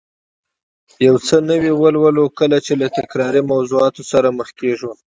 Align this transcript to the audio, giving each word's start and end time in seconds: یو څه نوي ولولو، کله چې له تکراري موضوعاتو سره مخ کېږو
یو 1.07 1.15
څه 1.27 1.35
نوي 1.49 1.71
ولولو، 1.75 2.23
کله 2.39 2.57
چې 2.65 2.73
له 2.81 2.87
تکراري 2.97 3.41
موضوعاتو 3.51 4.01
سره 4.11 4.27
مخ 4.37 4.49
کېږو 4.59 4.91